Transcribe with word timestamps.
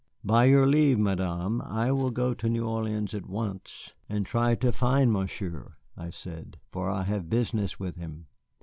"By 0.23 0.45
your 0.45 0.65
leave, 0.65 0.97
Madame, 0.97 1.61
I 1.61 1.91
will 1.91 2.09
go 2.09 2.33
to 2.33 2.49
New 2.49 2.65
Orleans 2.67 3.13
at 3.13 3.27
once 3.27 3.93
and 4.09 4.25
try 4.25 4.55
to 4.55 4.71
find 4.71 5.11
Monsieur," 5.13 5.75
I 5.95 6.09
said, 6.09 6.57
"for 6.71 6.89
I 6.89 7.03
have 7.03 7.29
business 7.29 7.79
with 7.79 7.97
him." 7.97 8.25